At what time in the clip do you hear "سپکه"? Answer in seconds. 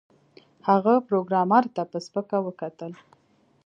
2.05-2.37